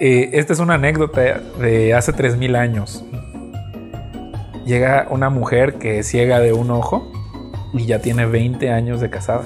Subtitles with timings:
[0.00, 3.04] Eh, esta es una anécdota de hace 3000 años.
[4.64, 7.10] Llega una mujer que es ciega de un ojo
[7.72, 9.44] y ya tiene 20 años de casada.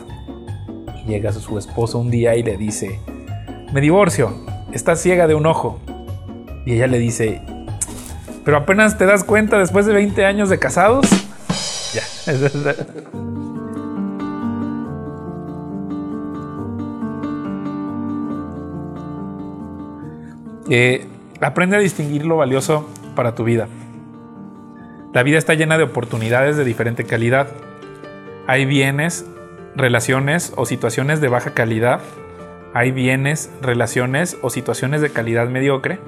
[1.03, 3.01] Y llega su esposo un día y le dice,
[3.73, 5.81] me divorcio, estás ciega de un ojo.
[6.67, 7.41] Y ella le dice,
[8.45, 11.07] pero apenas te das cuenta después de 20 años de casados.
[11.95, 12.03] Ya.
[20.69, 21.07] Eh,
[21.41, 23.69] aprende a distinguir lo valioso para tu vida.
[25.13, 27.49] La vida está llena de oportunidades de diferente calidad.
[28.47, 29.27] Hay bienes,
[29.77, 32.01] relaciones o situaciones de baja calidad.
[32.75, 35.99] Hay bienes, relaciones o situaciones de calidad mediocre.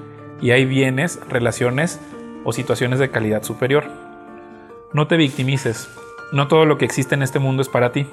[0.41, 2.01] Y hay bienes, relaciones
[2.45, 3.85] o situaciones de calidad superior.
[4.93, 5.89] No te victimices.
[6.33, 8.07] No todo lo que existe en este mundo es para ti.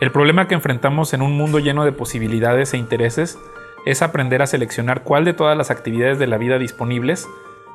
[0.00, 3.38] El problema que enfrentamos en un mundo lleno de posibilidades e intereses
[3.86, 7.28] es aprender a seleccionar cuál de todas las actividades de la vida disponibles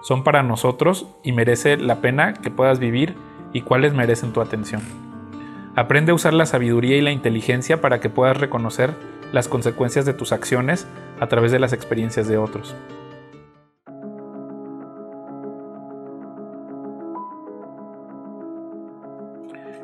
[0.04, 3.16] son para nosotros y merece la pena que puedas vivir
[3.54, 4.82] y cuáles merecen tu atención.
[5.76, 8.94] Aprende a usar la sabiduría y la inteligencia para que puedas reconocer
[9.32, 10.88] las consecuencias de tus acciones
[11.20, 12.76] a través de las experiencias de otros.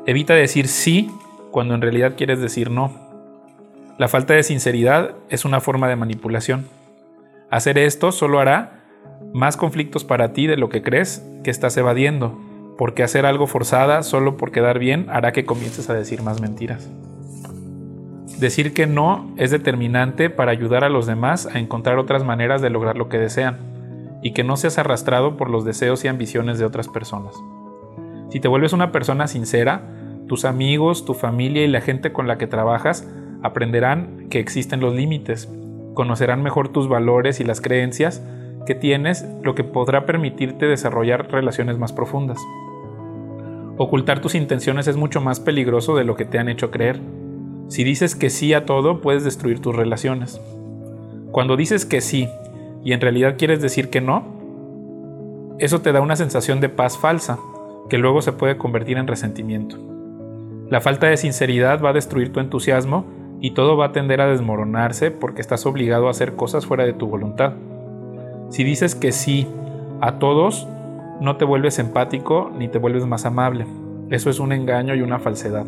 [0.06, 1.10] Evita decir sí
[1.50, 3.11] cuando en realidad quieres decir no.
[4.02, 6.66] La falta de sinceridad es una forma de manipulación.
[7.52, 8.82] Hacer esto solo hará
[9.32, 12.36] más conflictos para ti de lo que crees que estás evadiendo,
[12.76, 16.90] porque hacer algo forzada solo por quedar bien hará que comiences a decir más mentiras.
[18.40, 22.70] Decir que no es determinante para ayudar a los demás a encontrar otras maneras de
[22.70, 23.58] lograr lo que desean,
[24.20, 27.36] y que no seas arrastrado por los deseos y ambiciones de otras personas.
[28.30, 29.82] Si te vuelves una persona sincera,
[30.26, 33.06] tus amigos, tu familia y la gente con la que trabajas
[33.42, 35.48] aprenderán que existen los límites,
[35.94, 38.22] conocerán mejor tus valores y las creencias
[38.66, 42.38] que tienes, lo que podrá permitirte desarrollar relaciones más profundas.
[43.76, 47.00] Ocultar tus intenciones es mucho más peligroso de lo que te han hecho creer.
[47.68, 50.40] Si dices que sí a todo, puedes destruir tus relaciones.
[51.30, 52.28] Cuando dices que sí
[52.84, 54.24] y en realidad quieres decir que no,
[55.58, 57.38] eso te da una sensación de paz falsa,
[57.88, 59.78] que luego se puede convertir en resentimiento.
[60.68, 63.04] La falta de sinceridad va a destruir tu entusiasmo
[63.42, 66.92] y todo va a tender a desmoronarse porque estás obligado a hacer cosas fuera de
[66.92, 67.54] tu voluntad.
[68.50, 69.48] Si dices que sí
[70.00, 70.68] a todos,
[71.20, 73.66] no te vuelves empático ni te vuelves más amable.
[74.10, 75.66] Eso es un engaño y una falsedad.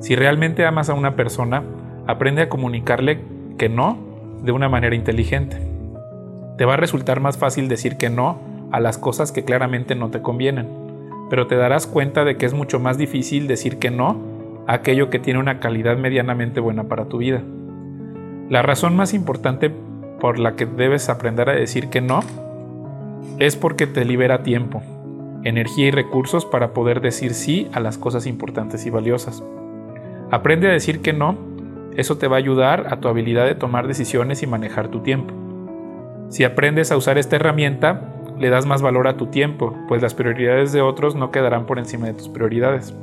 [0.00, 1.62] Si realmente amas a una persona,
[2.06, 3.20] aprende a comunicarle
[3.58, 3.98] que no
[4.42, 5.58] de una manera inteligente.
[6.56, 8.38] Te va a resultar más fácil decir que no
[8.70, 10.66] a las cosas que claramente no te convienen,
[11.28, 14.31] pero te darás cuenta de que es mucho más difícil decir que no
[14.66, 17.42] aquello que tiene una calidad medianamente buena para tu vida.
[18.48, 19.70] La razón más importante
[20.20, 22.20] por la que debes aprender a decir que no
[23.38, 24.82] es porque te libera tiempo,
[25.44, 29.42] energía y recursos para poder decir sí a las cosas importantes y valiosas.
[30.30, 31.36] Aprende a decir que no,
[31.96, 35.34] eso te va a ayudar a tu habilidad de tomar decisiones y manejar tu tiempo.
[36.28, 38.08] Si aprendes a usar esta herramienta,
[38.38, 41.78] le das más valor a tu tiempo, pues las prioridades de otros no quedarán por
[41.78, 42.94] encima de tus prioridades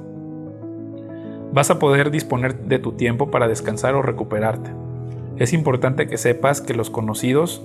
[1.51, 4.71] vas a poder disponer de tu tiempo para descansar o recuperarte.
[5.37, 7.61] Es importante que sepas que los conocidos,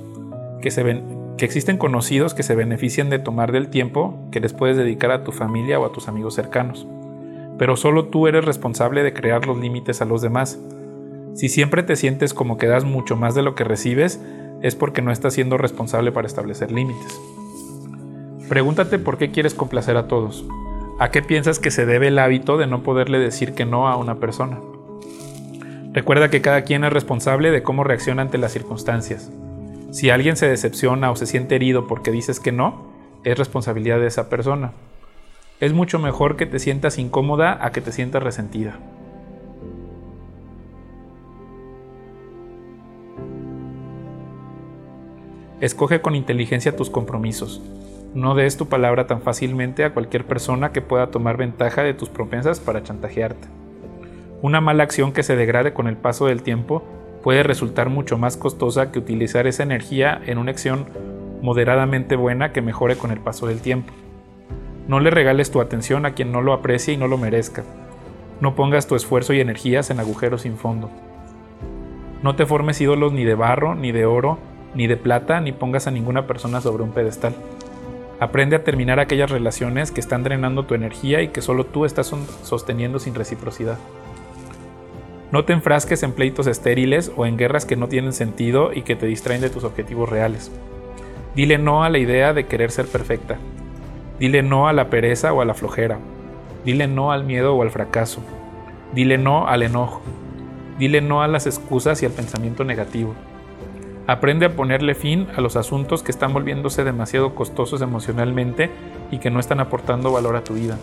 [0.63, 1.03] que, se
[1.39, 5.33] existen conocidos que se benefician de tomar del tiempo que les puedes dedicar a tu
[5.33, 6.87] familia o a tus amigos cercanos.
[7.59, 10.59] Pero solo tú eres responsable de crear los límites a los demás.
[11.35, 14.21] Si siempre te sientes como que das mucho más de lo que recibes,
[14.63, 17.21] es porque no estás siendo responsable para establecer límites.
[18.49, 20.47] Pregúntate por qué quieres complacer a todos.
[20.97, 23.97] ¿A qué piensas que se debe el hábito de no poderle decir que no a
[23.97, 24.61] una persona?
[25.93, 29.33] Recuerda que cada quien es responsable de cómo reacciona ante las circunstancias.
[29.91, 32.93] Si alguien se decepciona o se siente herido porque dices que no,
[33.25, 34.71] es responsabilidad de esa persona.
[35.59, 38.79] Es mucho mejor que te sientas incómoda a que te sientas resentida.
[45.61, 47.61] Escoge con inteligencia tus compromisos.
[48.15, 52.09] No des tu palabra tan fácilmente a cualquier persona que pueda tomar ventaja de tus
[52.09, 53.49] propensas para chantajearte.
[54.41, 56.85] Una mala acción que se degrade con el paso del tiempo
[57.25, 60.87] puede resultar mucho más costosa que utilizar esa energía en una acción
[61.43, 63.93] moderadamente buena que mejore con el paso del tiempo.
[64.87, 67.65] No le regales tu atención a quien no lo aprecie y no lo merezca.
[68.41, 70.89] No pongas tu esfuerzo y energías en agujeros sin fondo.
[72.23, 74.39] No te formes ídolos ni de barro, ni de oro,
[74.77, 77.35] ni de plata, ni pongas a ninguna persona sobre un pedestal.
[78.21, 82.15] Aprende a terminar aquellas relaciones que están drenando tu energía y que solo tú estás
[82.43, 83.79] sosteniendo sin reciprocidad.
[85.33, 88.95] No te enfrasques en pleitos estériles o en guerras que no tienen sentido y que
[88.95, 90.53] te distraen de tus objetivos reales.
[91.35, 93.37] Dile no a la idea de querer ser perfecta.
[94.21, 95.99] Dile no a la pereza o a la flojera.
[96.65, 98.23] Dile no al miedo o al fracaso.
[98.93, 100.03] Dile no al enojo.
[100.79, 103.17] Dile no a las excusas y al pensamiento negativo.
[104.07, 108.71] Aprende a ponerle fin a los asuntos que están volviéndose demasiado costosos emocionalmente
[109.11, 110.77] y que no están aportando valor a tu vida.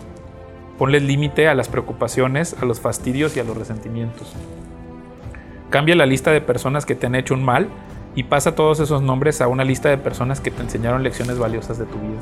[0.76, 4.32] Ponle límite a las preocupaciones, a los fastidios y a los resentimientos.
[5.70, 7.68] Cambia la lista de personas que te han hecho un mal
[8.16, 11.78] y pasa todos esos nombres a una lista de personas que te enseñaron lecciones valiosas
[11.78, 12.20] de tu vida.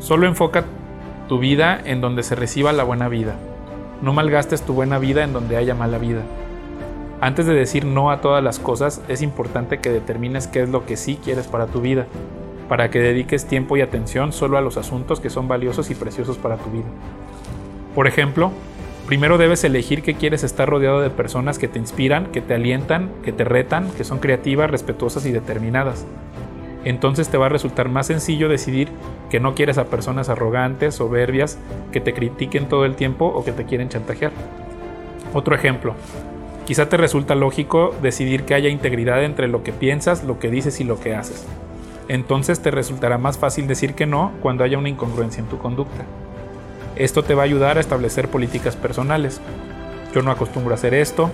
[0.00, 0.64] Solo enfoca
[1.28, 3.34] tu vida en donde se reciba la buena vida.
[4.02, 6.22] No malgastes tu buena vida en donde haya mala vida.
[7.20, 10.84] Antes de decir no a todas las cosas, es importante que determines qué es lo
[10.84, 12.06] que sí quieres para tu vida,
[12.68, 16.36] para que dediques tiempo y atención solo a los asuntos que son valiosos y preciosos
[16.36, 16.84] para tu vida.
[17.94, 18.52] Por ejemplo,
[19.06, 23.10] primero debes elegir que quieres estar rodeado de personas que te inspiran, que te alientan,
[23.24, 26.04] que te retan, que son creativas, respetuosas y determinadas.
[26.86, 28.88] Entonces te va a resultar más sencillo decidir
[29.28, 31.58] que no quieres a personas arrogantes, soberbias,
[31.92, 34.32] que te critiquen todo el tiempo o que te quieren chantajear.
[35.34, 35.94] Otro ejemplo,
[36.66, 40.80] Quizá te resulta lógico decidir que haya integridad entre lo que piensas, lo que dices
[40.80, 41.46] y lo que haces.
[42.08, 46.04] Entonces te resultará más fácil decir que no cuando haya una incongruencia en tu conducta.
[46.96, 49.40] Esto te va a ayudar a establecer políticas personales.
[50.12, 51.30] Yo no acostumbro a hacer esto,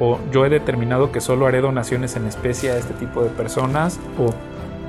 [0.00, 4.00] o yo he determinado que solo haré donaciones en especie a este tipo de personas,
[4.18, 4.34] o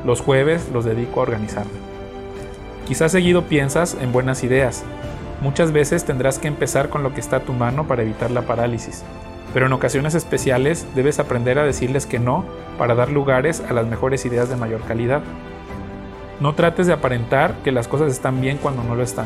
[0.07, 1.79] los jueves los dedico a organizarme.
[2.87, 4.83] Quizás seguido piensas en buenas ideas.
[5.41, 8.41] Muchas veces tendrás que empezar con lo que está a tu mano para evitar la
[8.41, 9.03] parálisis
[9.53, 12.45] pero en ocasiones especiales debes aprender a decirles que no
[12.77, 15.21] para dar lugares a las mejores ideas de mayor calidad.
[16.39, 19.25] No trates de aparentar que las cosas están bien cuando no lo están.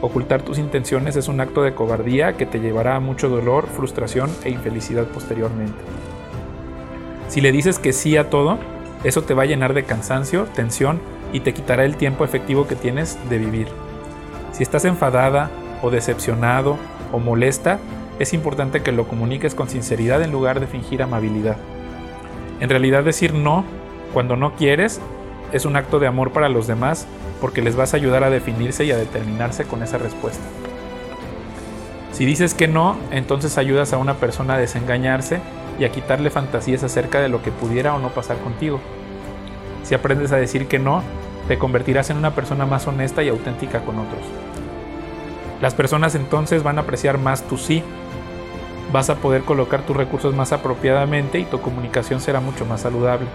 [0.00, 4.30] Ocultar tus intenciones es un acto de cobardía que te llevará a mucho dolor, frustración
[4.42, 5.78] e infelicidad posteriormente.
[7.28, 8.58] Si le dices que sí a todo,
[9.04, 11.00] eso te va a llenar de cansancio, tensión
[11.32, 13.68] y te quitará el tiempo efectivo que tienes de vivir.
[14.52, 15.50] Si estás enfadada
[15.82, 16.78] o decepcionado
[17.12, 17.78] o molesta,
[18.18, 21.56] es importante que lo comuniques con sinceridad en lugar de fingir amabilidad.
[22.60, 23.64] En realidad decir no
[24.12, 25.00] cuando no quieres
[25.52, 27.06] es un acto de amor para los demás
[27.40, 30.44] porque les vas a ayudar a definirse y a determinarse con esa respuesta.
[32.12, 35.40] Si dices que no, entonces ayudas a una persona a desengañarse
[35.78, 38.80] y a quitarle fantasías acerca de lo que pudiera o no pasar contigo.
[39.82, 41.02] Si aprendes a decir que no,
[41.48, 44.22] te convertirás en una persona más honesta y auténtica con otros.
[45.60, 47.82] Las personas entonces van a apreciar más tu sí
[48.94, 53.26] vas a poder colocar tus recursos más apropiadamente y tu comunicación será mucho más saludable.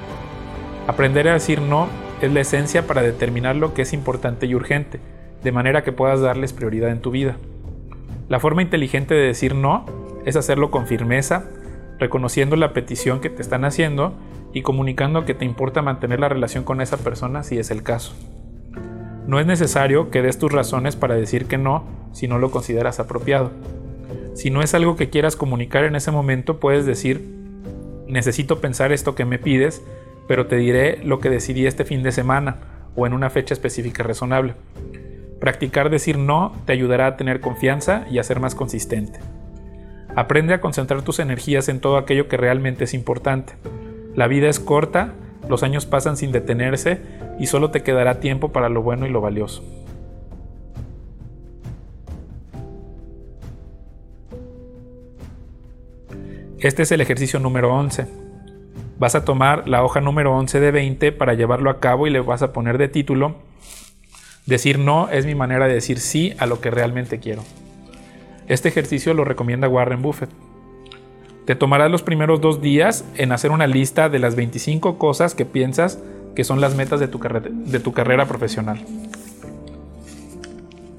[0.87, 1.89] Aprender a decir no
[2.21, 5.01] es la esencia para determinar lo que es importante y urgente,
[5.43, 7.35] de manera que puedas darles prioridad en tu vida.
[8.29, 9.85] La forma inteligente de decir no
[10.23, 11.43] es hacerlo con firmeza,
[11.99, 14.13] reconociendo la petición que te están haciendo
[14.53, 18.13] y comunicando que te importa mantener la relación con esa persona si es el caso.
[19.27, 22.99] No es necesario que des tus razones para decir que no si no lo consideras
[22.99, 23.51] apropiado.
[24.33, 27.23] Si no es algo que quieras comunicar en ese momento, puedes decir,
[28.07, 29.83] necesito pensar esto que me pides,
[30.27, 32.57] pero te diré lo que decidí este fin de semana
[32.95, 34.55] o en una fecha específica razonable.
[35.39, 39.19] Practicar decir no te ayudará a tener confianza y a ser más consistente.
[40.19, 43.53] Aprende a concentrar tus energías en todo aquello que realmente es importante.
[44.15, 45.13] La vida es corta,
[45.47, 46.99] los años pasan sin detenerse
[47.39, 49.63] y solo te quedará tiempo para lo bueno y lo valioso.
[56.59, 58.05] Este es el ejercicio número 11.
[58.97, 62.19] Vas a tomar la hoja número 11 de 20 para llevarlo a cabo y le
[62.19, 63.35] vas a poner de título
[64.45, 67.45] Decir no es mi manera de decir sí a lo que realmente quiero.
[68.49, 70.31] Este ejercicio lo recomienda Warren Buffett.
[71.45, 75.45] Te tomarás los primeros dos días en hacer una lista de las 25 cosas que
[75.45, 75.99] piensas
[76.35, 78.83] que son las metas de tu, carrera profesional.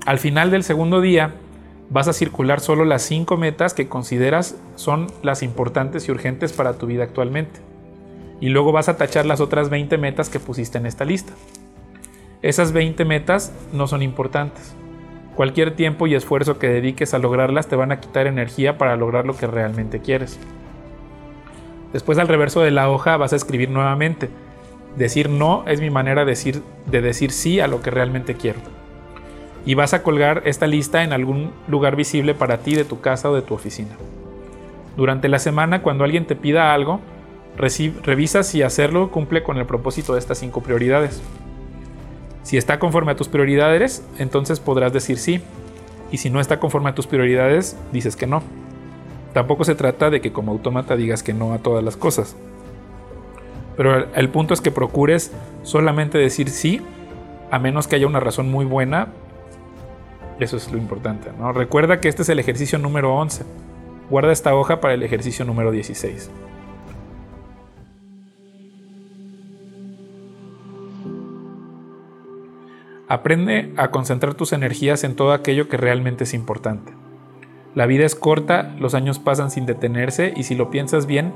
[0.07, 1.35] Al final del segundo día,
[1.89, 6.75] vas a circular solo las cinco metas que consideras son las importantes y urgentes para
[6.75, 7.59] tu vida actualmente.
[8.41, 11.33] Y luego vas a tachar las otras 20 metas que pusiste en esta lista.
[12.43, 14.73] Esas 20 metas no son importantes.
[15.41, 19.25] Cualquier tiempo y esfuerzo que dediques a lograrlas te van a quitar energía para lograr
[19.25, 20.39] lo que realmente quieres.
[21.95, 24.29] Después al reverso de la hoja vas a escribir nuevamente.
[24.99, 28.61] Decir no es mi manera de decir, de decir sí a lo que realmente quiero
[29.65, 33.31] y vas a colgar esta lista en algún lugar visible para ti de tu casa
[33.31, 33.97] o de tu oficina.
[34.99, 37.01] Durante la semana, cuando alguien te pida algo,
[37.57, 41.23] revisa si hacerlo cumple con el propósito de estas cinco prioridades.
[42.51, 45.41] Si está conforme a tus prioridades, entonces podrás decir sí.
[46.11, 48.43] Y si no está conforme a tus prioridades, dices que no.
[49.33, 52.35] Tampoco se trata de que como autómata digas que no a todas las cosas.
[53.77, 55.31] Pero el punto es que procures
[55.63, 56.83] solamente decir sí,
[57.53, 59.13] a menos que haya una razón muy buena.
[60.41, 61.31] Eso es lo importante.
[61.39, 61.53] ¿no?
[61.53, 63.45] Recuerda que este es el ejercicio número 11.
[64.11, 66.29] Guarda esta hoja para el ejercicio número 16.
[73.11, 76.93] Aprende a concentrar tus energías en todo aquello que realmente es importante.
[77.75, 81.33] La vida es corta, los años pasan sin detenerse y si lo piensas bien,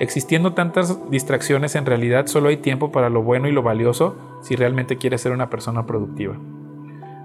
[0.00, 4.56] existiendo tantas distracciones en realidad solo hay tiempo para lo bueno y lo valioso si
[4.56, 6.34] realmente quieres ser una persona productiva.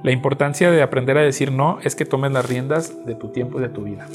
[0.04, 3.58] La importancia de aprender a decir no es que tomes las riendas de tu tiempo
[3.58, 4.06] y de tu vida.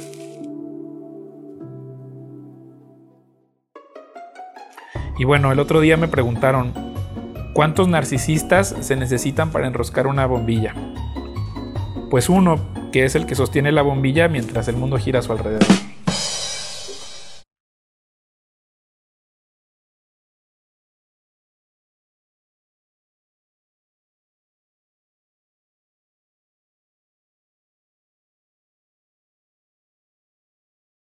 [5.18, 6.95] Y bueno, el otro día me preguntaron,
[7.56, 10.74] ¿Cuántos narcisistas se necesitan para enroscar una bombilla?
[12.10, 12.60] Pues uno,
[12.92, 15.64] que es el que sostiene la bombilla mientras el mundo gira a su alrededor.